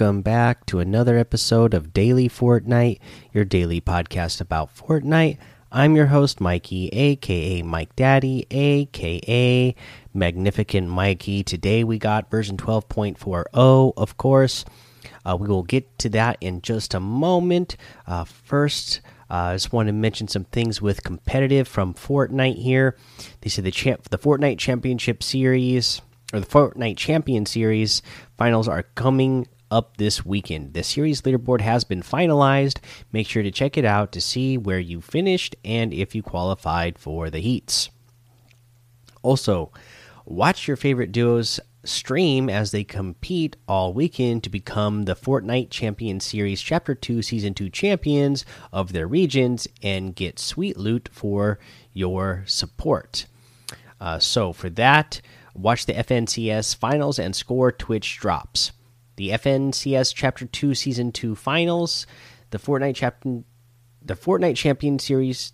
Welcome 0.00 0.22
back 0.22 0.64
to 0.64 0.78
another 0.78 1.18
episode 1.18 1.74
of 1.74 1.92
Daily 1.92 2.26
Fortnite, 2.26 3.00
your 3.34 3.44
daily 3.44 3.82
podcast 3.82 4.40
about 4.40 4.74
Fortnite. 4.74 5.36
I'm 5.70 5.94
your 5.94 6.06
host, 6.06 6.40
Mikey, 6.40 6.88
aka 6.88 7.60
Mike 7.60 7.94
Daddy, 7.96 8.46
aka 8.50 9.74
Magnificent 10.14 10.88
Mikey. 10.88 11.42
Today 11.42 11.84
we 11.84 11.98
got 11.98 12.30
version 12.30 12.56
12.40, 12.56 13.92
of 13.94 14.16
course. 14.16 14.64
Uh, 15.26 15.36
we 15.38 15.48
will 15.48 15.64
get 15.64 15.98
to 15.98 16.08
that 16.08 16.38
in 16.40 16.62
just 16.62 16.94
a 16.94 17.00
moment. 17.00 17.76
Uh, 18.06 18.24
first, 18.24 19.02
uh, 19.30 19.34
I 19.34 19.54
just 19.56 19.70
want 19.70 19.88
to 19.88 19.92
mention 19.92 20.28
some 20.28 20.44
things 20.44 20.80
with 20.80 21.04
competitive 21.04 21.68
from 21.68 21.92
Fortnite 21.92 22.56
here. 22.56 22.96
They 23.42 23.50
say 23.50 23.60
the 23.60 23.70
champ, 23.70 24.08
the 24.08 24.18
Fortnite 24.18 24.58
Championship 24.58 25.22
Series 25.22 26.00
or 26.32 26.40
the 26.40 26.46
Fortnite 26.46 26.96
Champion 26.96 27.44
Series 27.44 28.00
finals 28.38 28.66
are 28.66 28.84
coming 28.94 29.46
up 29.70 29.96
this 29.96 30.24
weekend. 30.24 30.74
The 30.74 30.82
series 30.82 31.22
leaderboard 31.22 31.60
has 31.60 31.84
been 31.84 32.02
finalized. 32.02 32.78
Make 33.12 33.28
sure 33.28 33.42
to 33.42 33.50
check 33.50 33.76
it 33.76 33.84
out 33.84 34.12
to 34.12 34.20
see 34.20 34.58
where 34.58 34.78
you 34.78 35.00
finished 35.00 35.56
and 35.64 35.92
if 35.92 36.14
you 36.14 36.22
qualified 36.22 36.98
for 36.98 37.30
the 37.30 37.40
heats. 37.40 37.90
Also, 39.22 39.72
watch 40.24 40.66
your 40.66 40.76
favorite 40.76 41.12
duos 41.12 41.60
stream 41.84 42.50
as 42.50 42.70
they 42.70 42.84
compete 42.84 43.56
all 43.66 43.92
weekend 43.92 44.44
to 44.44 44.50
become 44.50 45.04
the 45.04 45.16
Fortnite 45.16 45.70
Champion 45.70 46.20
Series 46.20 46.60
Chapter 46.60 46.94
2 46.94 47.22
Season 47.22 47.54
2 47.54 47.70
champions 47.70 48.44
of 48.72 48.92
their 48.92 49.06
regions 49.06 49.66
and 49.82 50.14
get 50.14 50.38
sweet 50.38 50.76
loot 50.76 51.08
for 51.12 51.58
your 51.92 52.44
support. 52.46 53.26
Uh, 54.00 54.18
so, 54.18 54.52
for 54.52 54.70
that, 54.70 55.20
watch 55.54 55.86
the 55.86 55.94
FNCS 55.94 56.76
finals 56.76 57.18
and 57.18 57.34
score 57.34 57.72
Twitch 57.72 58.18
drops. 58.18 58.72
The 59.20 59.32
FNCS 59.32 60.14
Chapter 60.14 60.46
2 60.46 60.74
Season 60.74 61.12
2 61.12 61.34
finals, 61.34 62.06
the 62.52 62.58
Fortnite 62.58 62.94
Chapter 62.96 63.42
the 64.00 64.14
Fortnite 64.14 64.56
Champion 64.56 64.98
Series 64.98 65.52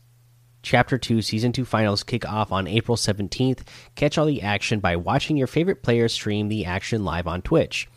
Chapter 0.62 0.96
2 0.98 1.20
Season 1.20 1.50
2 1.50 1.64
finals 1.64 2.04
kick 2.04 2.24
off 2.28 2.52
on 2.52 2.68
April 2.68 2.96
17th. 2.96 3.66
Catch 3.96 4.18
all 4.18 4.26
the 4.26 4.42
action 4.42 4.78
by 4.78 4.94
watching 4.94 5.36
your 5.36 5.48
favorite 5.48 5.82
players 5.82 6.12
stream 6.12 6.46
the 6.46 6.64
action 6.64 7.04
live 7.04 7.26
on 7.26 7.42
Twitch. 7.42 7.88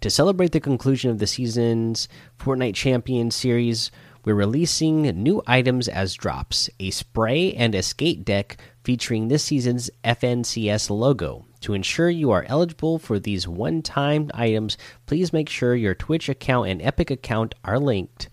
To 0.00 0.08
celebrate 0.08 0.52
the 0.52 0.60
conclusion 0.60 1.10
of 1.10 1.18
the 1.18 1.26
season's 1.26 2.08
Fortnite 2.40 2.74
Champion 2.74 3.30
Series, 3.30 3.90
we're 4.24 4.32
releasing 4.32 5.02
new 5.02 5.42
items 5.46 5.88
as 5.88 6.14
drops 6.14 6.70
a 6.80 6.88
spray 6.88 7.52
and 7.52 7.74
a 7.74 7.82
skate 7.82 8.24
deck 8.24 8.56
featuring 8.82 9.28
this 9.28 9.44
season's 9.44 9.90
FNCS 10.02 10.88
logo. 10.88 11.44
To 11.62 11.74
ensure 11.74 12.10
you 12.10 12.30
are 12.30 12.44
eligible 12.48 12.98
for 12.98 13.18
these 13.18 13.48
one 13.48 13.82
time 13.82 14.30
items, 14.34 14.78
please 15.06 15.32
make 15.32 15.48
sure 15.48 15.74
your 15.74 15.94
Twitch 15.94 16.28
account 16.28 16.68
and 16.68 16.82
Epic 16.82 17.10
account 17.10 17.54
are 17.64 17.78
linked. 17.78 18.28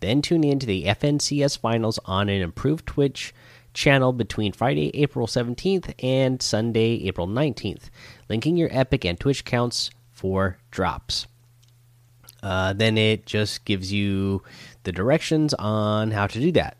Then 0.00 0.22
tune 0.22 0.44
in 0.44 0.58
to 0.58 0.66
the 0.66 0.84
FNCS 0.84 1.58
finals 1.58 1.98
on 2.04 2.28
an 2.28 2.42
improved 2.42 2.86
Twitch 2.86 3.32
channel 3.72 4.12
between 4.12 4.52
Friday, 4.52 4.90
April 4.94 5.26
17th 5.26 5.94
and 6.02 6.40
Sunday, 6.40 7.06
April 7.06 7.26
19th, 7.26 7.90
linking 8.28 8.56
your 8.56 8.68
Epic 8.70 9.04
and 9.04 9.18
Twitch 9.18 9.40
accounts 9.40 9.90
for 10.12 10.58
drops. 10.70 11.26
Uh, 12.42 12.72
then 12.72 12.98
it 12.98 13.24
just 13.24 13.64
gives 13.64 13.92
you 13.92 14.42
the 14.82 14.92
directions 14.92 15.54
on 15.54 16.10
how 16.10 16.26
to 16.26 16.38
do 16.38 16.52
that. 16.52 16.76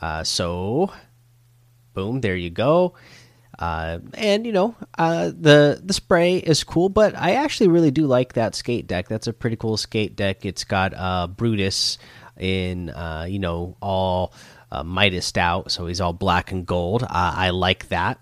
Uh, 0.00 0.22
so, 0.22 0.92
boom, 1.94 2.20
there 2.20 2.36
you 2.36 2.50
go. 2.50 2.94
Uh, 3.58 3.98
and 4.14 4.46
you 4.46 4.52
know 4.52 4.76
uh, 4.98 5.26
the 5.36 5.80
the 5.82 5.92
spray 5.92 6.36
is 6.36 6.62
cool, 6.62 6.88
but 6.88 7.16
I 7.16 7.34
actually 7.34 7.68
really 7.68 7.90
do 7.90 8.06
like 8.06 8.34
that 8.34 8.54
skate 8.54 8.86
deck. 8.86 9.08
That's 9.08 9.26
a 9.26 9.32
pretty 9.32 9.56
cool 9.56 9.76
skate 9.76 10.14
deck. 10.14 10.46
It's 10.46 10.64
got 10.64 10.94
uh, 10.94 11.26
Brutus 11.26 11.98
in 12.38 12.90
uh, 12.90 13.26
you 13.28 13.40
know 13.40 13.76
all 13.82 14.32
uh, 14.70 14.84
Midas 14.84 15.36
out, 15.36 15.72
so 15.72 15.86
he's 15.86 16.00
all 16.00 16.12
black 16.12 16.52
and 16.52 16.64
gold. 16.66 17.02
Uh, 17.02 17.08
I 17.10 17.50
like 17.50 17.88
that. 17.88 18.20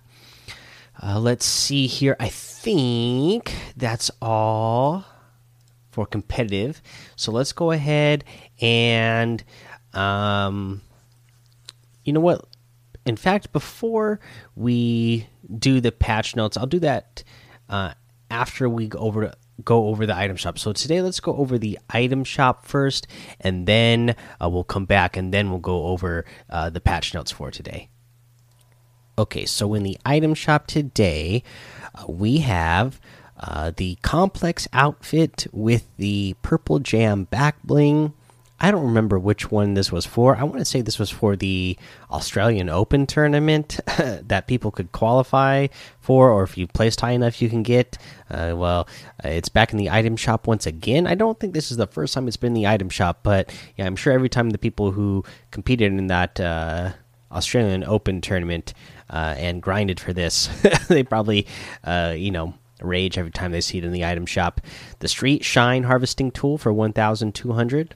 Let's 1.02 1.44
see 1.44 1.86
here. 1.86 2.16
I 2.18 2.30
think 2.30 3.54
that's 3.76 4.10
all 4.22 5.04
for 5.90 6.06
competitive. 6.06 6.80
So 7.16 7.30
let's 7.32 7.52
go 7.52 7.70
ahead 7.70 8.24
and 8.60 9.44
um, 9.92 10.82
you 12.04 12.12
know 12.12 12.20
what? 12.20 12.46
In 13.06 13.16
fact, 13.16 13.52
before 13.52 14.18
we 14.56 15.28
do 15.58 15.80
the 15.80 15.92
patch 15.92 16.34
notes, 16.34 16.56
I'll 16.56 16.66
do 16.66 16.80
that 16.80 17.22
uh, 17.68 17.94
after 18.30 18.68
we 18.68 18.88
go 18.88 18.98
over 18.98 19.32
go 19.64 19.86
over 19.86 20.04
the 20.04 20.14
item 20.14 20.36
shop. 20.36 20.58
So 20.58 20.72
today, 20.72 21.00
let's 21.00 21.20
go 21.20 21.34
over 21.34 21.56
the 21.56 21.78
item 21.88 22.24
shop 22.24 22.66
first, 22.66 23.06
and 23.40 23.66
then 23.66 24.14
uh, 24.42 24.50
we'll 24.50 24.64
come 24.64 24.84
back 24.84 25.16
and 25.16 25.32
then 25.32 25.50
we'll 25.50 25.60
go 25.60 25.86
over 25.86 26.26
uh, 26.50 26.68
the 26.68 26.80
patch 26.80 27.14
notes 27.14 27.30
for 27.30 27.50
today. 27.50 27.88
Okay, 29.18 29.46
so 29.46 29.72
in 29.72 29.82
the 29.82 29.96
item 30.04 30.34
shop 30.34 30.66
today, 30.66 31.42
uh, 31.94 32.04
we 32.06 32.38
have 32.38 33.00
uh, 33.38 33.72
the 33.74 33.96
Komplex 34.02 34.66
outfit 34.74 35.46
with 35.52 35.86
the 35.96 36.34
purple 36.42 36.80
jam 36.80 37.24
back 37.24 37.62
bling 37.62 38.12
I 38.58 38.70
don't 38.70 38.86
remember 38.86 39.18
which 39.18 39.50
one 39.50 39.74
this 39.74 39.92
was 39.92 40.06
for. 40.06 40.36
I 40.36 40.44
want 40.44 40.58
to 40.58 40.64
say 40.64 40.80
this 40.80 40.98
was 40.98 41.10
for 41.10 41.36
the 41.36 41.76
Australian 42.10 42.70
Open 42.70 43.06
tournament 43.06 43.78
that 43.98 44.46
people 44.46 44.70
could 44.70 44.92
qualify 44.92 45.66
for, 46.00 46.30
or 46.30 46.42
if 46.42 46.56
you 46.56 46.66
placed 46.66 47.00
high 47.02 47.10
enough, 47.10 47.42
you 47.42 47.50
can 47.50 47.62
get. 47.62 47.98
Uh, 48.30 48.54
well, 48.56 48.88
it's 49.22 49.50
back 49.50 49.72
in 49.72 49.78
the 49.78 49.90
item 49.90 50.16
shop 50.16 50.46
once 50.46 50.66
again. 50.66 51.06
I 51.06 51.14
don't 51.14 51.38
think 51.38 51.52
this 51.52 51.70
is 51.70 51.76
the 51.76 51.86
first 51.86 52.14
time 52.14 52.26
it's 52.28 52.38
been 52.38 52.48
in 52.48 52.62
the 52.62 52.66
item 52.66 52.88
shop, 52.88 53.20
but 53.22 53.54
yeah, 53.76 53.84
I'm 53.84 53.96
sure 53.96 54.12
every 54.12 54.30
time 54.30 54.50
the 54.50 54.58
people 54.58 54.90
who 54.92 55.22
competed 55.50 55.92
in 55.92 56.06
that 56.06 56.40
uh, 56.40 56.92
Australian 57.30 57.84
Open 57.84 58.22
tournament 58.22 58.72
uh, 59.10 59.34
and 59.36 59.60
grinded 59.60 60.00
for 60.00 60.14
this, 60.14 60.48
they 60.88 61.02
probably, 61.02 61.46
uh, 61.84 62.14
you 62.16 62.30
know 62.30 62.54
rage 62.82 63.16
every 63.16 63.30
time 63.30 63.52
they 63.52 63.60
see 63.60 63.78
it 63.78 63.84
in 63.84 63.92
the 63.92 64.04
item 64.04 64.26
shop. 64.26 64.60
The 64.98 65.08
Street 65.08 65.44
Shine 65.44 65.84
harvesting 65.84 66.30
tool 66.30 66.58
for 66.58 66.72
1,200. 66.72 67.94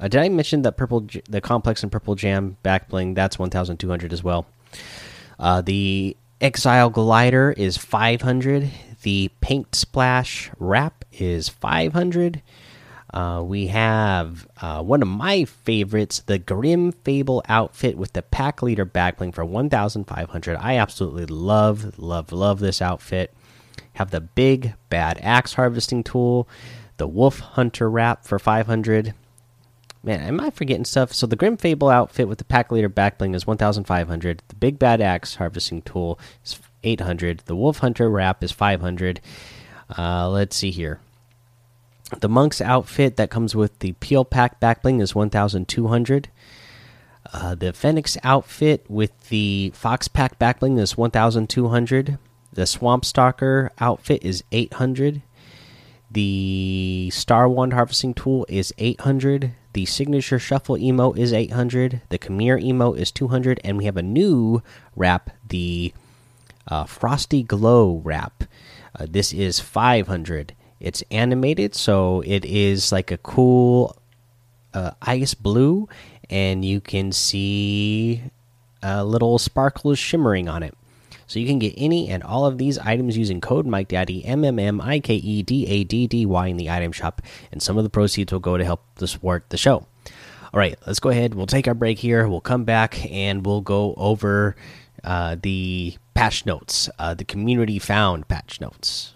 Uh, 0.00 0.08
did 0.08 0.20
I 0.20 0.28
mention 0.30 0.62
that 0.62 0.76
purple, 0.78 1.00
the 1.28 1.42
Komplex 1.42 1.82
and 1.82 1.92
purple 1.92 2.14
jam 2.14 2.56
back 2.62 2.88
bling? 2.88 3.14
That's 3.14 3.38
one 3.38 3.50
thousand 3.50 3.76
two 3.76 3.90
hundred 3.90 4.12
as 4.12 4.24
well. 4.24 4.46
Uh, 5.38 5.60
the 5.60 6.16
exile 6.40 6.88
glider 6.88 7.52
is 7.56 7.76
five 7.76 8.22
hundred. 8.22 8.70
The 9.02 9.30
paint 9.40 9.74
splash 9.74 10.50
wrap 10.58 11.04
is 11.12 11.48
five 11.48 11.92
hundred. 11.92 12.42
Uh, 13.12 13.42
we 13.44 13.66
have 13.66 14.46
uh, 14.62 14.82
one 14.82 15.02
of 15.02 15.08
my 15.08 15.44
favorites, 15.44 16.20
the 16.20 16.38
Grim 16.38 16.92
Fable 16.92 17.42
outfit 17.48 17.98
with 17.98 18.12
the 18.12 18.22
pack 18.22 18.62
leader 18.62 18.86
backbling 18.86 19.34
for 19.34 19.44
1,500. 19.44 20.56
I 20.56 20.76
absolutely 20.76 21.26
love, 21.26 21.98
love, 21.98 22.30
love 22.30 22.60
this 22.60 22.80
outfit. 22.80 23.34
Have 23.94 24.12
the 24.12 24.20
big 24.20 24.74
bad 24.90 25.18
axe 25.22 25.54
harvesting 25.54 26.04
tool, 26.04 26.48
the 26.98 27.08
Wolf 27.08 27.40
Hunter 27.40 27.90
wrap 27.90 28.24
for 28.24 28.38
500, 28.38 29.12
Man, 30.02 30.20
am 30.20 30.40
I 30.40 30.50
forgetting 30.50 30.86
stuff? 30.86 31.12
So 31.12 31.26
the 31.26 31.36
Grim 31.36 31.58
Fable 31.58 31.90
outfit 31.90 32.26
with 32.26 32.38
the 32.38 32.44
pack 32.44 32.72
leader 32.72 32.88
backbling 32.88 33.34
is 33.34 33.46
1,500. 33.46 34.42
The 34.48 34.54
Big 34.54 34.78
Bad 34.78 35.00
Axe 35.00 35.34
harvesting 35.34 35.82
tool 35.82 36.18
is 36.44 36.58
800. 36.82 37.40
The 37.44 37.56
Wolf 37.56 37.78
Hunter 37.78 38.08
wrap 38.08 38.42
is 38.42 38.50
500. 38.50 39.20
Uh, 39.98 40.30
let's 40.30 40.56
see 40.56 40.70
here. 40.70 41.00
The 42.18 42.28
Monk's 42.28 42.60
outfit 42.60 43.16
that 43.16 43.30
comes 43.30 43.54
with 43.54 43.78
the 43.80 43.92
Peel 43.92 44.24
Pack 44.24 44.58
backbling 44.58 45.02
is 45.02 45.14
1,200. 45.14 46.28
Uh, 47.32 47.54
the 47.54 47.66
Fennix 47.66 48.16
outfit 48.24 48.84
with 48.88 49.28
the 49.28 49.70
Fox 49.74 50.08
Pack 50.08 50.38
backbling 50.38 50.78
is 50.78 50.96
1,200. 50.96 52.18
The 52.52 52.66
Swamp 52.66 53.04
Stalker 53.04 53.70
outfit 53.78 54.24
is 54.24 54.42
800. 54.50 55.22
The 56.10 57.10
Star 57.12 57.48
Wand 57.48 57.74
harvesting 57.74 58.14
tool 58.14 58.46
is 58.48 58.74
800. 58.78 59.52
The 59.72 59.86
signature 59.86 60.38
shuffle 60.38 60.76
emo 60.76 61.12
is 61.12 61.32
800. 61.32 62.02
The 62.08 62.18
Khmer 62.18 62.60
emo 62.60 62.92
is 62.92 63.12
200, 63.12 63.60
and 63.62 63.78
we 63.78 63.84
have 63.84 63.96
a 63.96 64.02
new 64.02 64.62
wrap, 64.96 65.30
the 65.48 65.92
uh, 66.66 66.84
Frosty 66.84 67.42
Glow 67.42 68.00
wrap. 68.04 68.44
Uh, 68.98 69.06
this 69.08 69.32
is 69.32 69.60
500. 69.60 70.54
It's 70.80 71.04
animated, 71.10 71.74
so 71.74 72.22
it 72.26 72.44
is 72.44 72.90
like 72.90 73.10
a 73.10 73.18
cool 73.18 73.96
uh, 74.74 74.92
ice 75.02 75.34
blue, 75.34 75.88
and 76.28 76.64
you 76.64 76.80
can 76.80 77.12
see 77.12 78.22
little 78.82 79.38
sparkles 79.38 79.98
shimmering 79.98 80.48
on 80.48 80.62
it. 80.62 80.74
So 81.30 81.38
you 81.38 81.46
can 81.46 81.60
get 81.60 81.74
any 81.76 82.08
and 82.08 82.24
all 82.24 82.44
of 82.44 82.58
these 82.58 82.76
items 82.76 83.16
using 83.16 83.40
code 83.40 83.64
Mike 83.64 83.86
Daddy 83.86 84.24
M 84.24 84.44
M 84.44 84.58
M 84.58 84.80
I 84.80 84.98
K 84.98 85.14
E 85.14 85.44
D 85.44 85.64
A 85.64 85.84
D 85.84 86.08
D 86.08 86.26
Y 86.26 86.48
in 86.48 86.56
the 86.56 86.68
item 86.68 86.90
shop, 86.90 87.22
and 87.52 87.62
some 87.62 87.78
of 87.78 87.84
the 87.84 87.88
proceeds 87.88 88.32
will 88.32 88.40
go 88.40 88.56
to 88.56 88.64
help 88.64 88.82
support 88.98 89.44
the 89.50 89.56
show. 89.56 89.86
All 90.52 90.58
right, 90.58 90.76
let's 90.88 90.98
go 90.98 91.08
ahead. 91.08 91.34
We'll 91.34 91.46
take 91.46 91.68
our 91.68 91.74
break 91.74 92.00
here. 92.00 92.26
We'll 92.26 92.40
come 92.40 92.64
back 92.64 93.08
and 93.08 93.46
we'll 93.46 93.60
go 93.60 93.94
over 93.96 94.56
uh, 95.04 95.36
the 95.40 95.96
patch 96.14 96.46
notes, 96.46 96.90
uh, 96.98 97.14
the 97.14 97.24
community 97.24 97.78
found 97.78 98.26
patch 98.26 98.60
notes. 98.60 99.14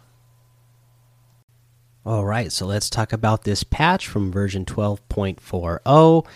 All 2.06 2.24
right, 2.24 2.52
so 2.52 2.64
let's 2.64 2.88
talk 2.88 3.12
about 3.12 3.42
this 3.42 3.64
patch 3.64 4.06
from 4.06 4.30
version 4.30 4.64
12.40. 4.64 6.26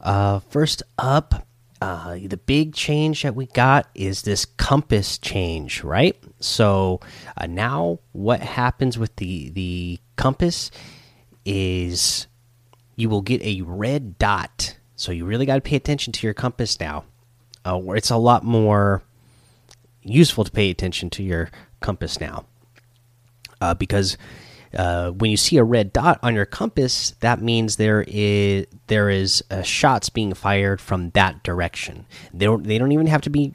Uh, 0.00 0.38
first 0.38 0.82
up, 0.96 1.46
uh, 1.80 2.16
the 2.24 2.36
big 2.36 2.74
change 2.74 3.22
that 3.22 3.34
we 3.34 3.46
got 3.46 3.88
is 3.94 4.22
this 4.22 4.44
compass 4.44 5.18
change, 5.18 5.82
right? 5.82 6.16
So 6.40 7.00
uh, 7.36 7.46
now, 7.46 7.98
what 8.12 8.40
happens 8.40 8.98
with 8.98 9.14
the 9.16 9.50
the 9.50 9.98
compass 10.16 10.70
is 11.44 12.26
you 12.96 13.08
will 13.08 13.22
get 13.22 13.42
a 13.42 13.62
red 13.62 14.18
dot. 14.18 14.78
So 14.96 15.12
you 15.12 15.24
really 15.24 15.46
got 15.46 15.56
to 15.56 15.60
pay 15.60 15.76
attention 15.76 16.12
to 16.12 16.26
your 16.26 16.34
compass 16.34 16.78
now. 16.78 17.04
Uh, 17.64 17.80
it's 17.88 18.10
a 18.10 18.16
lot 18.16 18.44
more 18.44 19.02
useful 20.02 20.44
to 20.44 20.50
pay 20.50 20.70
attention 20.70 21.10
to 21.10 21.22
your 21.22 21.50
compass 21.80 22.20
now, 22.20 22.46
uh, 23.60 23.74
because 23.74 24.16
uh, 24.76 25.10
when 25.10 25.30
you 25.30 25.36
see 25.36 25.56
a 25.56 25.64
red 25.64 25.92
dot 25.92 26.18
on 26.22 26.34
your 26.34 26.46
compass, 26.46 27.12
that 27.20 27.40
means 27.40 27.76
there 27.76 28.04
is 28.06 28.66
there 28.86 29.10
is 29.10 29.42
uh, 29.50 29.62
shots 29.62 30.08
being 30.08 30.34
fired 30.34 30.80
from 30.80 31.10
that 31.10 31.42
direction. 31.42 32.06
They 32.32 32.46
don't 32.46 32.64
they 32.64 32.78
don't 32.78 32.92
even 32.92 33.06
have 33.06 33.22
to 33.22 33.30
be 33.30 33.54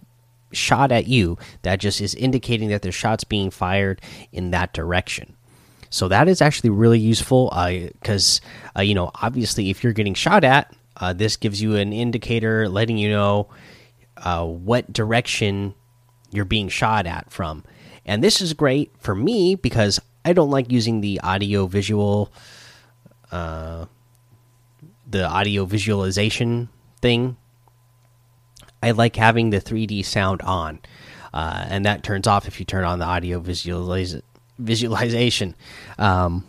shot 0.52 0.92
at 0.92 1.08
you. 1.08 1.38
That 1.62 1.80
just 1.80 2.02
is 2.02 2.16
indicating 2.16 2.70
that 2.70 2.82
there's 2.82 2.96
shots 2.96 3.24
being 3.24 3.52
fired 3.52 4.02
in 4.32 4.52
that 4.52 4.74
direction. 4.74 5.36
So 5.90 6.08
that 6.08 6.28
is 6.28 6.42
actually 6.42 6.70
really 6.70 7.00
useful 7.00 7.52
because 7.56 8.42
uh, 8.76 8.80
uh, 8.80 8.82
you 8.82 8.96
know 8.96 9.12
obviously 9.16 9.70
if 9.70 9.84
you're 9.84 9.94
getting 9.94 10.14
shot 10.14 10.44
at, 10.44 10.74
uh, 10.98 11.14
this 11.14 11.38
gives 11.38 11.62
you 11.62 11.76
an 11.76 11.94
indicator 11.94 12.70
letting 12.70 12.98
you 12.98 13.10
know 13.10 13.50
what 14.24 14.92
direction 14.92 15.74
you're 16.32 16.46
being 16.46 16.70
shot 16.70 17.06
at 17.06 17.32
from. 17.32 17.64
And 18.06 18.24
this 18.24 18.42
is 18.42 18.54
great 18.54 18.92
for 19.00 19.14
me 19.14 19.56
because 19.56 20.00
I 20.26 20.34
don't 20.34 20.50
like 20.50 20.72
using 20.72 21.02
the 21.02 21.20
audio 21.22 21.66
visual, 21.66 22.32
uh, 23.32 23.86
the 25.08 25.26
audio 25.26 25.66
visualization 25.66 26.70
thing. 27.02 27.38
I 28.82 28.92
like 28.92 29.16
having 29.16 29.50
the 29.50 29.60
3D 29.60 30.06
sound 30.06 30.42
on, 30.42 30.80
uh, 31.34 31.66
and 31.68 31.86
that 31.86 32.04
turns 32.04 32.28
off 32.28 32.48
if 32.48 32.60
you 32.60 32.66
turn 32.66 32.84
on 32.84 33.00
the 33.00 33.06
audio 33.06 33.42
visualiz 33.42 34.22
visualization. 34.58 35.56
Um, 35.98 36.46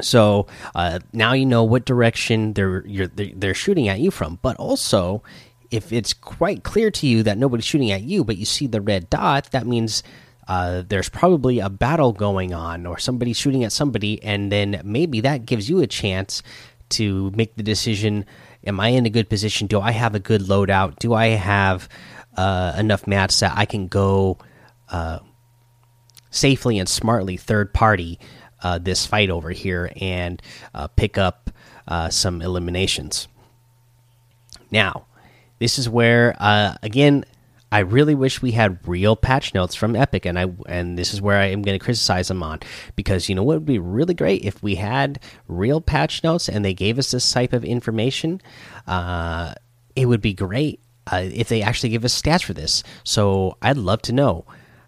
so 0.00 0.46
uh, 0.74 1.00
now 1.12 1.32
you 1.32 1.46
know 1.46 1.64
what 1.64 1.84
direction 1.84 2.52
they're 2.54 2.84
they're 3.14 3.54
shooting 3.54 3.88
at 3.88 4.00
you 4.00 4.10
from, 4.10 4.38
but 4.42 4.56
also 4.56 5.22
if 5.70 5.92
it's 5.92 6.12
quite 6.12 6.62
clear 6.62 6.90
to 6.90 7.06
you 7.06 7.22
that 7.24 7.36
nobody's 7.38 7.64
shooting 7.64 7.90
at 7.90 8.02
you, 8.02 8.24
but 8.24 8.36
you 8.36 8.44
see 8.44 8.66
the 8.66 8.80
red 8.80 9.10
dot, 9.10 9.50
that 9.50 9.66
means 9.66 10.02
uh, 10.48 10.82
there's 10.86 11.08
probably 11.08 11.58
a 11.58 11.70
battle 11.70 12.12
going 12.12 12.52
on 12.52 12.86
or 12.86 12.98
somebody 12.98 13.32
shooting 13.32 13.64
at 13.64 13.72
somebody, 13.72 14.22
and 14.22 14.52
then 14.52 14.80
maybe 14.84 15.20
that 15.22 15.46
gives 15.46 15.68
you 15.68 15.80
a 15.80 15.86
chance 15.86 16.42
to 16.90 17.30
make 17.34 17.56
the 17.56 17.62
decision: 17.62 18.26
Am 18.66 18.78
I 18.80 18.88
in 18.88 19.06
a 19.06 19.10
good 19.10 19.28
position? 19.28 19.66
Do 19.66 19.80
I 19.80 19.92
have 19.92 20.14
a 20.14 20.20
good 20.20 20.42
loadout? 20.42 20.98
Do 20.98 21.14
I 21.14 21.28
have 21.28 21.88
uh, 22.36 22.74
enough 22.78 23.06
mats 23.06 23.40
that 23.40 23.52
I 23.56 23.64
can 23.64 23.88
go 23.88 24.38
uh, 24.90 25.20
safely 26.30 26.78
and 26.78 26.88
smartly 26.88 27.36
third 27.36 27.72
party 27.72 28.18
uh, 28.62 28.78
this 28.78 29.06
fight 29.06 29.30
over 29.30 29.50
here 29.50 29.90
and 30.00 30.42
uh, 30.74 30.88
pick 30.88 31.16
up 31.16 31.50
uh, 31.88 32.10
some 32.10 32.42
eliminations? 32.42 33.28
Now, 34.70 35.06
this 35.58 35.78
is 35.78 35.88
where 35.88 36.36
again 36.82 37.24
I 37.74 37.80
really 37.80 38.14
wish 38.14 38.40
we 38.40 38.52
had 38.52 38.78
real 38.86 39.16
patch 39.16 39.52
notes 39.52 39.74
from 39.74 39.96
Epic, 39.96 40.26
and 40.26 40.38
I 40.38 40.46
and 40.68 40.96
this 40.96 41.12
is 41.12 41.20
where 41.20 41.38
I 41.38 41.46
am 41.46 41.60
going 41.60 41.76
to 41.76 41.84
criticize 41.84 42.28
them 42.28 42.40
on 42.40 42.60
because 42.94 43.28
you 43.28 43.34
know 43.34 43.42
what 43.42 43.54
would 43.54 43.66
be 43.66 43.80
really 43.80 44.14
great 44.14 44.44
if 44.44 44.62
we 44.62 44.76
had 44.76 45.18
real 45.48 45.80
patch 45.80 46.22
notes 46.22 46.48
and 46.48 46.64
they 46.64 46.72
gave 46.72 47.00
us 47.00 47.10
this 47.10 47.32
type 47.32 47.52
of 47.52 47.64
information. 47.64 48.40
Uh, 48.86 49.54
it 49.96 50.06
would 50.06 50.20
be 50.20 50.34
great 50.34 50.78
uh, 51.10 51.24
if 51.24 51.48
they 51.48 51.62
actually 51.62 51.88
give 51.88 52.04
us 52.04 52.22
stats 52.22 52.44
for 52.44 52.54
this. 52.54 52.84
So 53.02 53.56
I'd 53.60 53.76
love 53.76 54.02
to 54.02 54.12
know 54.12 54.44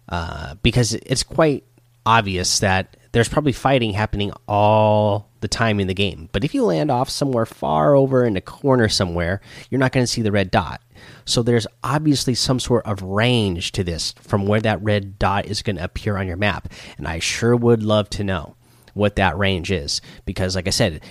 uh, 0.07 0.55
because 0.63 0.93
it's 0.93 1.23
quite 1.23 1.65
obvious 2.05 2.59
that 2.59 2.95
there's 3.11 3.27
probably 3.27 3.51
fighting 3.51 3.91
happening 3.91 4.31
all 4.47 5.27
the 5.41 5.49
time 5.49 5.81
in 5.81 5.87
the 5.87 5.93
game. 5.93 6.29
But 6.31 6.45
if 6.45 6.53
you 6.53 6.63
land 6.63 6.89
off 6.89 7.09
somewhere 7.09 7.45
far 7.45 7.95
over 7.95 8.23
in 8.23 8.37
a 8.37 8.41
corner 8.41 8.87
somewhere, 8.87 9.41
you're 9.69 9.79
not 9.79 9.91
going 9.91 10.05
to 10.05 10.11
see 10.11 10.21
the 10.21 10.31
red 10.31 10.51
dot. 10.51 10.81
So 11.25 11.43
there's 11.43 11.67
obviously 11.83 12.35
some 12.35 12.59
sort 12.59 12.85
of 12.85 13.01
range 13.01 13.71
to 13.73 13.83
this 13.83 14.13
from 14.21 14.45
where 14.45 14.61
that 14.61 14.81
red 14.81 15.19
dot 15.19 15.45
is 15.45 15.61
going 15.61 15.77
to 15.77 15.83
appear 15.83 16.17
on 16.17 16.27
your 16.27 16.37
map. 16.37 16.71
And 16.97 17.07
I 17.07 17.19
sure 17.19 17.55
would 17.55 17.83
love 17.83 18.09
to 18.11 18.23
know 18.23 18.55
what 18.93 19.15
that 19.17 19.37
range 19.37 19.71
is 19.71 20.01
because 20.25 20.55
like 20.55 20.67
I 20.67 20.71
said, 20.71 21.03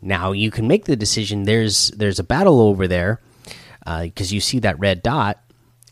now 0.00 0.32
you 0.32 0.50
can 0.50 0.68
make 0.68 0.84
the 0.84 0.96
decision 0.96 1.44
there's 1.44 1.90
there's 1.90 2.18
a 2.18 2.24
battle 2.24 2.60
over 2.60 2.88
there 2.88 3.20
because 3.84 4.32
uh, 4.32 4.34
you 4.34 4.40
see 4.40 4.58
that 4.60 4.78
red 4.78 5.02
dot 5.02 5.42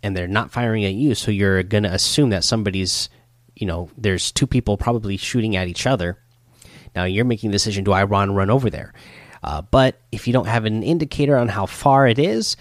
and 0.02 0.16
they're 0.16 0.26
not 0.26 0.50
firing 0.50 0.84
at 0.84 0.94
you 0.94 1.14
so 1.14 1.30
you're 1.30 1.62
going 1.62 1.82
to 1.82 1.92
assume 1.92 2.30
that 2.30 2.42
somebody's 2.42 3.08
you 3.54 3.66
know 3.66 3.90
there's 3.98 4.32
two 4.32 4.46
people 4.46 4.76
probably 4.76 5.16
shooting 5.16 5.54
at 5.54 5.68
each 5.68 5.86
other 5.86 6.18
now 6.94 7.04
you're 7.04 7.24
making 7.24 7.50
the 7.50 7.54
decision: 7.54 7.84
do 7.84 7.92
I 7.92 8.04
run 8.04 8.34
run 8.34 8.50
over 8.50 8.70
there? 8.70 8.92
Uh, 9.42 9.62
but 9.62 10.00
if 10.12 10.26
you 10.26 10.32
don't 10.32 10.46
have 10.46 10.64
an 10.64 10.82
indicator 10.82 11.36
on 11.36 11.48
how 11.48 11.66
far 11.66 12.06
it 12.06 12.18
is, 12.18 12.56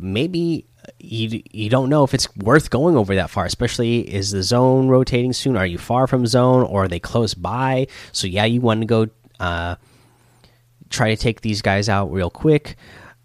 maybe 0.00 0.66
you 0.98 1.42
you 1.50 1.68
don't 1.70 1.88
know 1.88 2.04
if 2.04 2.14
it's 2.14 2.34
worth 2.36 2.70
going 2.70 2.96
over 2.96 3.14
that 3.14 3.30
far. 3.30 3.44
Especially 3.44 4.00
is 4.00 4.30
the 4.30 4.42
zone 4.42 4.88
rotating 4.88 5.32
soon? 5.32 5.56
Are 5.56 5.66
you 5.66 5.78
far 5.78 6.06
from 6.06 6.26
zone 6.26 6.64
or 6.64 6.84
are 6.84 6.88
they 6.88 7.00
close 7.00 7.34
by? 7.34 7.86
So 8.12 8.26
yeah, 8.26 8.44
you 8.44 8.60
want 8.60 8.80
to 8.80 8.86
go 8.86 9.08
uh, 9.40 9.76
try 10.90 11.10
to 11.10 11.16
take 11.16 11.40
these 11.40 11.62
guys 11.62 11.88
out 11.88 12.12
real 12.12 12.30
quick. 12.30 12.76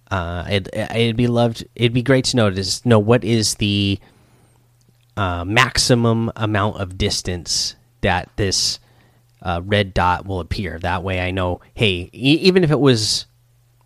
Uh, 0.09 0.45
it, 0.49 0.69
it'd 0.73 1.17
be 1.17 1.27
loved. 1.27 1.65
It'd 1.75 1.93
be 1.93 2.03
great 2.03 2.25
to 2.25 2.37
know 2.37 2.49
to 2.49 2.81
know 2.85 2.99
what 2.99 3.23
is 3.23 3.55
the 3.55 3.99
uh, 5.15 5.43
maximum 5.45 6.31
amount 6.35 6.77
of 6.77 6.97
distance 6.97 7.75
that 8.01 8.29
this 8.35 8.79
uh, 9.41 9.61
red 9.63 9.93
dot 9.93 10.25
will 10.25 10.39
appear. 10.39 10.79
That 10.79 11.03
way, 11.03 11.19
I 11.19 11.31
know. 11.31 11.61
Hey, 11.73 12.09
e 12.13 12.39
even 12.41 12.63
if 12.63 12.71
it 12.71 12.79
was, 12.79 13.25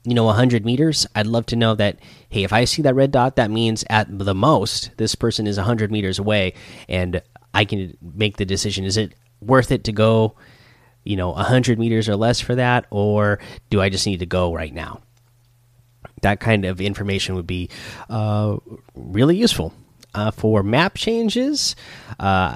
you 0.03 0.13
know, 0.13 0.27
hundred 0.29 0.65
meters, 0.65 1.05
I'd 1.15 1.27
love 1.27 1.45
to 1.47 1.55
know 1.55 1.75
that. 1.75 1.99
Hey, 2.29 2.43
if 2.43 2.53
I 2.53 2.65
see 2.65 2.81
that 2.81 2.95
red 2.95 3.11
dot, 3.11 3.35
that 3.35 3.51
means 3.51 3.83
at 3.89 4.07
the 4.17 4.33
most 4.33 4.91
this 4.97 5.15
person 5.15 5.47
is 5.47 5.57
hundred 5.57 5.91
meters 5.91 6.17
away, 6.17 6.53
and 6.89 7.21
I 7.53 7.65
can 7.65 7.97
make 8.01 8.37
the 8.37 8.45
decision: 8.45 8.85
is 8.85 8.97
it 8.97 9.13
worth 9.41 9.71
it 9.71 9.83
to 9.85 9.91
go, 9.91 10.35
you 11.03 11.15
know, 11.15 11.33
hundred 11.33 11.77
meters 11.77 12.09
or 12.09 12.15
less 12.15 12.39
for 12.39 12.55
that, 12.55 12.85
or 12.89 13.39
do 13.69 13.81
I 13.81 13.89
just 13.89 14.07
need 14.07 14.19
to 14.19 14.25
go 14.25 14.53
right 14.53 14.73
now? 14.73 15.01
That 16.21 16.39
kind 16.39 16.65
of 16.65 16.81
information 16.81 17.35
would 17.35 17.47
be 17.47 17.69
uh, 18.09 18.57
really 18.95 19.37
useful. 19.37 19.73
Uh, 20.13 20.29
for 20.29 20.61
map 20.61 20.95
changes, 20.95 21.75
uh, 22.19 22.55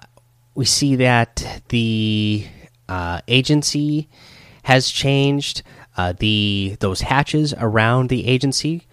we 0.55 0.65
see 0.65 0.97
that 0.97 1.63
the 1.69 2.45
uh, 2.89 3.21
agency 3.27 4.09
has 4.63 4.89
changed. 4.89 5.63
Uh, 5.97 6.13
the 6.19 6.75
those 6.79 7.01
hatches 7.01 7.53
around 7.57 8.09
the 8.09 8.27
agency 8.27 8.85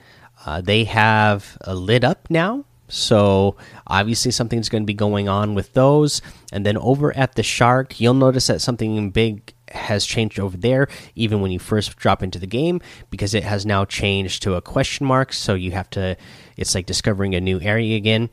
uh, 0.44 0.61
they 0.61 0.85
have 0.85 1.56
uh, 1.66 1.73
lit 1.73 2.04
up 2.04 2.28
now. 2.30 2.64
So 2.88 3.56
obviously 3.87 4.30
something's 4.32 4.68
going 4.68 4.82
to 4.82 4.87
be 4.87 4.94
going 4.94 5.28
on 5.28 5.54
with 5.54 5.73
those. 5.73 6.21
And 6.52 6.66
then 6.66 6.76
over 6.76 7.16
at 7.16 7.37
the 7.37 7.42
shark, 7.42 8.00
you'll 8.00 8.14
notice 8.14 8.49
that 8.49 8.61
something 8.61 9.11
big 9.11 9.54
has 9.68 10.04
changed 10.04 10.38
over 10.38 10.54
there 10.54 10.87
even 11.14 11.40
when 11.40 11.50
you 11.50 11.59
first 11.59 11.97
drop 11.97 12.23
into 12.23 12.38
the 12.38 12.47
game 12.47 12.78
because 13.09 13.32
it 13.32 13.42
has 13.42 13.64
now 13.64 13.87
changed 13.87 14.42
to 14.42 14.52
a 14.52 14.61
question 14.61 15.06
mark 15.06 15.32
so 15.32 15.54
you 15.54 15.71
have 15.71 15.88
to 15.88 16.14
it's 16.59 16.75
like 16.75 16.85
discovering 16.85 17.35
a 17.35 17.40
new 17.40 17.59
area 17.62 17.97
again 17.97 18.28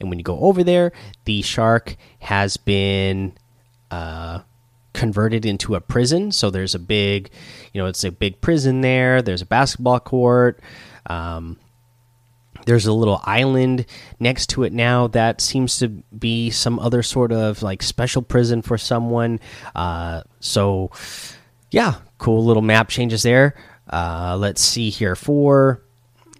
and 0.00 0.08
when 0.08 0.18
you 0.18 0.22
go 0.22 0.38
over 0.40 0.64
there 0.64 0.90
the 1.26 1.42
shark 1.42 1.94
has 2.20 2.56
been 2.56 3.36
uh 3.90 4.38
converted 4.98 5.46
into 5.46 5.76
a 5.76 5.80
prison. 5.80 6.32
So 6.32 6.50
there's 6.50 6.74
a 6.74 6.78
big, 6.80 7.30
you 7.72 7.80
know, 7.80 7.86
it's 7.86 8.02
a 8.02 8.10
big 8.10 8.40
prison 8.40 8.80
there. 8.80 9.22
There's 9.22 9.42
a 9.42 9.46
basketball 9.46 10.00
court. 10.00 10.60
Um, 11.06 11.56
there's 12.66 12.86
a 12.86 12.92
little 12.92 13.20
island 13.22 13.86
next 14.18 14.48
to 14.50 14.64
it 14.64 14.72
now 14.72 15.06
that 15.08 15.40
seems 15.40 15.78
to 15.78 15.88
be 15.88 16.50
some 16.50 16.80
other 16.80 17.04
sort 17.04 17.30
of 17.30 17.62
like 17.62 17.80
special 17.82 18.20
prison 18.20 18.60
for 18.60 18.76
someone. 18.76 19.38
Uh, 19.72 20.22
so, 20.40 20.90
yeah, 21.70 21.94
cool 22.18 22.44
little 22.44 22.62
map 22.62 22.88
changes 22.88 23.22
there. 23.22 23.54
Uh, 23.88 24.36
let's 24.36 24.60
see 24.60 24.90
here 24.90 25.14
for 25.14 25.80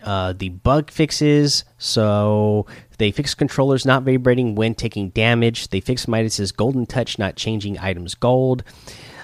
uh, 0.02 0.32
the 0.32 0.48
bug 0.48 0.90
fixes. 0.90 1.64
So 1.78 2.66
they 2.98 3.10
fixed 3.10 3.38
controllers 3.38 3.86
not 3.86 4.02
vibrating 4.02 4.54
when 4.54 4.74
taking 4.74 5.10
damage. 5.10 5.68
They 5.68 5.80
fixed 5.80 6.08
Midas's 6.08 6.52
golden 6.52 6.86
touch 6.86 7.18
not 7.18 7.36
changing 7.36 7.78
items 7.78 8.14
gold. 8.14 8.62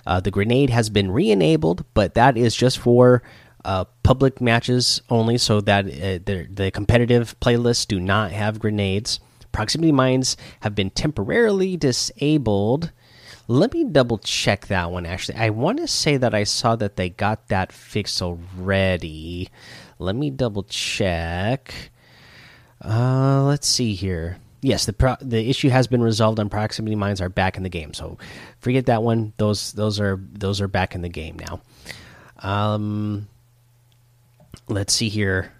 Uh, 0.06 0.20
the 0.20 0.30
grenade 0.30 0.70
has 0.70 0.90
been 0.90 1.10
re-enabled, 1.10 1.84
but 1.94 2.14
that 2.14 2.36
is 2.36 2.54
just 2.54 2.78
for 2.78 3.22
uh, 3.64 3.84
public 4.02 4.40
matches 4.40 5.00
only, 5.08 5.38
so 5.38 5.60
that 5.62 5.86
uh, 5.86 6.18
the 6.24 6.70
competitive 6.72 7.38
playlists 7.40 7.86
do 7.86 7.98
not 7.98 8.30
have 8.30 8.58
grenades. 8.58 9.20
Proximity 9.52 9.92
mines 9.92 10.36
have 10.60 10.74
been 10.74 10.90
temporarily 10.90 11.76
disabled. 11.76 12.92
Let 13.46 13.72
me 13.72 13.84
double 13.84 14.18
check 14.18 14.66
that 14.66 14.90
one. 14.90 15.06
Actually, 15.06 15.38
I 15.38 15.50
want 15.50 15.78
to 15.78 15.86
say 15.86 16.16
that 16.16 16.34
I 16.34 16.44
saw 16.44 16.76
that 16.76 16.96
they 16.96 17.10
got 17.10 17.48
that 17.48 17.72
fixed 17.72 18.20
already. 18.20 19.48
Let 19.98 20.16
me 20.16 20.30
double 20.30 20.64
check. 20.64 21.92
Uh, 22.84 23.42
let's 23.44 23.66
see 23.66 23.94
here. 23.94 24.38
Yes, 24.60 24.86
the 24.86 25.18
the 25.20 25.48
issue 25.48 25.68
has 25.68 25.86
been 25.86 26.02
resolved 26.02 26.38
and 26.38 26.50
proximity 26.50 26.96
mines 26.96 27.20
are 27.20 27.28
back 27.28 27.56
in 27.56 27.62
the 27.62 27.68
game. 27.68 27.92
So 27.94 28.18
forget 28.60 28.86
that 28.86 29.02
one. 29.02 29.32
Those 29.36 29.72
those 29.72 30.00
are 30.00 30.20
those 30.32 30.60
are 30.60 30.68
back 30.68 30.94
in 30.94 31.02
the 31.02 31.08
game 31.08 31.38
now. 31.38 31.60
Um, 32.38 33.28
let's 34.68 34.92
see 34.92 35.08
here. 35.08 35.52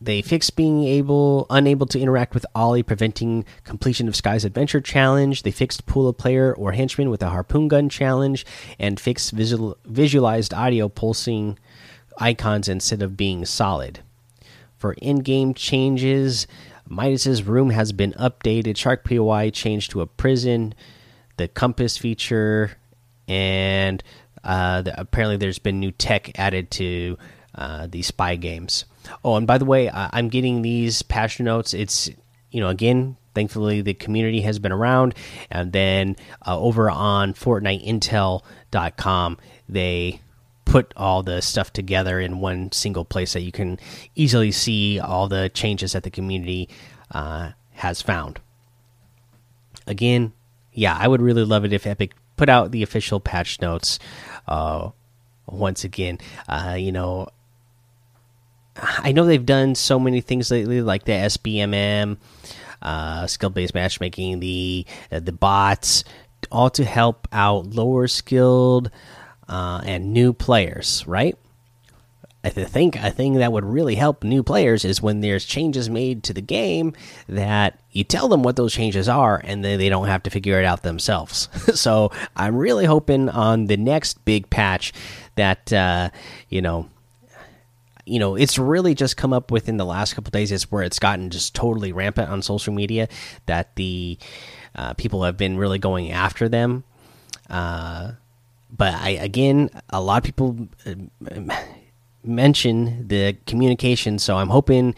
They 0.00 0.20
fixed 0.20 0.54
being 0.54 0.84
able 0.84 1.46
unable 1.48 1.86
to 1.86 1.98
interact 1.98 2.34
with 2.34 2.44
Ollie, 2.54 2.82
preventing 2.82 3.44
completion 3.64 4.06
of 4.06 4.14
Skye's 4.14 4.44
Adventure 4.44 4.80
challenge. 4.80 5.42
They 5.42 5.50
fixed 5.50 5.86
pool 5.86 6.08
of 6.08 6.18
player 6.18 6.54
or 6.54 6.72
henchman 6.72 7.08
with 7.08 7.22
a 7.22 7.30
harpoon 7.30 7.68
gun 7.68 7.88
challenge, 7.88 8.44
and 8.78 9.00
fixed 9.00 9.32
visual, 9.32 9.78
visualized 9.86 10.52
audio 10.52 10.88
pulsing 10.88 11.58
icons 12.18 12.68
instead 12.68 13.00
of 13.00 13.16
being 13.16 13.46
solid. 13.46 14.00
For 14.86 14.92
in-game 14.92 15.54
changes, 15.54 16.46
Midas's 16.88 17.42
room 17.42 17.70
has 17.70 17.90
been 17.90 18.12
updated. 18.12 18.76
Shark 18.76 19.02
POI 19.02 19.50
changed 19.50 19.90
to 19.90 20.00
a 20.00 20.06
prison. 20.06 20.74
The 21.38 21.48
compass 21.48 21.98
feature, 21.98 22.76
and 23.26 24.00
uh, 24.44 24.82
the, 24.82 25.00
apparently 25.00 25.38
there's 25.38 25.58
been 25.58 25.80
new 25.80 25.90
tech 25.90 26.38
added 26.38 26.70
to 26.70 27.18
uh, 27.56 27.88
the 27.88 28.02
spy 28.02 28.36
games. 28.36 28.84
Oh, 29.24 29.34
and 29.34 29.44
by 29.44 29.58
the 29.58 29.64
way, 29.64 29.88
I, 29.88 30.20
am 30.20 30.28
getting 30.28 30.62
these 30.62 31.02
patch 31.02 31.40
notes. 31.40 31.74
It's 31.74 32.08
you 32.52 32.60
know 32.60 32.68
again, 32.68 33.16
thankfully 33.34 33.80
the 33.80 33.94
community 33.94 34.42
has 34.42 34.60
been 34.60 34.70
around, 34.70 35.16
and 35.50 35.72
then 35.72 36.14
uh, 36.46 36.56
over 36.56 36.88
on 36.88 37.34
FortniteIntel.com 37.34 39.38
they 39.68 40.20
put 40.66 40.92
all 40.96 41.22
the 41.22 41.40
stuff 41.40 41.72
together 41.72 42.20
in 42.20 42.40
one 42.40 42.70
single 42.72 43.04
place 43.06 43.32
that 43.32 43.40
you 43.40 43.52
can 43.52 43.78
easily 44.14 44.52
see 44.52 45.00
all 45.00 45.28
the 45.28 45.48
changes 45.48 45.92
that 45.92 46.02
the 46.02 46.10
community 46.10 46.68
uh, 47.12 47.52
has 47.72 48.02
found. 48.02 48.40
Again, 49.86 50.32
yeah, 50.72 50.94
I 50.98 51.08
would 51.08 51.22
really 51.22 51.44
love 51.44 51.64
it 51.64 51.72
if 51.72 51.86
Epic 51.86 52.12
put 52.36 52.50
out 52.50 52.72
the 52.72 52.82
official 52.82 53.20
patch 53.20 53.60
notes. 53.62 53.98
Uh, 54.46 54.90
once 55.46 55.84
again, 55.84 56.18
uh, 56.48 56.76
you 56.78 56.92
know, 56.92 57.28
I 58.76 59.12
know 59.12 59.24
they've 59.24 59.46
done 59.46 59.76
so 59.76 59.98
many 59.98 60.20
things 60.20 60.50
lately, 60.50 60.82
like 60.82 61.04
the 61.04 61.12
SBMM, 61.12 62.18
uh, 62.82 63.26
skill 63.28 63.50
based 63.50 63.74
matchmaking, 63.74 64.40
the 64.40 64.84
the 65.10 65.32
bots, 65.32 66.02
all 66.50 66.70
to 66.70 66.84
help 66.84 67.28
out 67.32 67.68
lower 67.68 68.08
skilled 68.08 68.90
uh, 69.48 69.80
and 69.84 70.12
new 70.12 70.32
players, 70.32 71.04
right? 71.06 71.36
I 72.46 72.50
think 72.50 72.94
a 72.94 73.10
thing 73.10 73.34
that 73.34 73.50
would 73.50 73.64
really 73.64 73.96
help 73.96 74.22
new 74.22 74.44
players 74.44 74.84
is 74.84 75.02
when 75.02 75.20
there's 75.20 75.44
changes 75.44 75.90
made 75.90 76.22
to 76.24 76.32
the 76.32 76.40
game 76.40 76.94
that 77.28 77.80
you 77.90 78.04
tell 78.04 78.28
them 78.28 78.44
what 78.44 78.54
those 78.54 78.72
changes 78.72 79.08
are 79.08 79.40
and 79.42 79.64
then 79.64 79.80
they 79.80 79.88
don't 79.88 80.06
have 80.06 80.22
to 80.24 80.30
figure 80.30 80.60
it 80.60 80.64
out 80.64 80.84
themselves. 80.84 81.48
so 81.74 82.12
I'm 82.36 82.54
really 82.54 82.84
hoping 82.84 83.28
on 83.28 83.66
the 83.66 83.76
next 83.76 84.24
big 84.24 84.48
patch 84.48 84.92
that 85.34 85.72
uh, 85.72 86.10
you 86.48 86.62
know 86.62 86.88
you 88.04 88.20
know 88.20 88.36
it's 88.36 88.58
really 88.58 88.94
just 88.94 89.16
come 89.16 89.32
up 89.32 89.50
within 89.50 89.76
the 89.76 89.84
last 89.84 90.14
couple 90.14 90.30
days 90.30 90.52
is 90.52 90.70
where 90.70 90.84
it's 90.84 91.00
gotten 91.00 91.30
just 91.30 91.52
totally 91.52 91.90
rampant 91.90 92.30
on 92.30 92.42
social 92.42 92.72
media 92.72 93.08
that 93.46 93.74
the 93.74 94.18
uh, 94.76 94.94
people 94.94 95.24
have 95.24 95.36
been 95.36 95.58
really 95.58 95.80
going 95.80 96.12
after 96.12 96.48
them 96.48 96.84
uh, 97.50 98.12
but 98.76 98.94
i 98.94 99.10
again 99.10 99.70
a 99.90 100.00
lot 100.00 100.18
of 100.18 100.24
people 100.24 100.68
uh, 100.86 100.94
mention 102.24 103.06
the 103.06 103.36
communication 103.46 104.18
so 104.18 104.36
i'm 104.36 104.48
hoping 104.48 104.94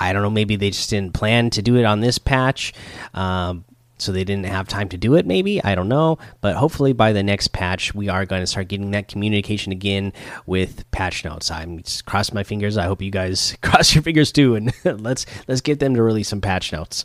i 0.00 0.12
don't 0.12 0.22
know 0.22 0.30
maybe 0.30 0.56
they 0.56 0.70
just 0.70 0.90
didn't 0.90 1.12
plan 1.12 1.50
to 1.50 1.62
do 1.62 1.76
it 1.76 1.84
on 1.84 2.00
this 2.00 2.18
patch 2.18 2.72
um, 3.14 3.64
so 3.98 4.12
they 4.12 4.24
didn't 4.24 4.46
have 4.46 4.66
time 4.66 4.88
to 4.88 4.96
do 4.96 5.14
it 5.14 5.26
maybe 5.26 5.62
i 5.62 5.74
don't 5.74 5.88
know. 5.88 6.18
But 6.40 6.56
hopefully 6.56 6.94
by 6.94 7.12
the 7.12 7.22
next 7.22 7.48
patch 7.48 7.94
we 7.94 8.08
are 8.08 8.24
going 8.24 8.42
to 8.42 8.46
start 8.46 8.68
getting 8.68 8.92
that 8.92 9.08
communication 9.08 9.72
again 9.72 10.14
with 10.46 10.90
patch 10.90 11.22
notes. 11.22 11.50
I'm 11.50 11.82
just 11.82 12.06
cross 12.06 12.32
my 12.32 12.42
fingers. 12.42 12.78
I 12.78 12.84
hope 12.86 13.02
you 13.02 13.10
guys 13.10 13.56
cross 13.62 13.94
your 13.94 14.02
fingers 14.02 14.32
too 14.32 14.54
and 14.54 14.72
let's 15.02 15.26
let's 15.48 15.60
get 15.60 15.80
them 15.80 15.94
to 15.96 16.02
release 16.02 16.28
some 16.28 16.40
patch 16.40 16.72
notes 16.72 17.04